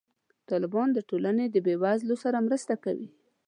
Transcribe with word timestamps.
طالبان 0.49 0.87
د 0.93 0.99
ټولنې 1.09 1.45
د 1.49 1.55
بې 1.65 1.75
وزلو 1.83 2.15
سره 2.23 2.43
مرسته 2.47 2.73
کوي. 2.83 3.07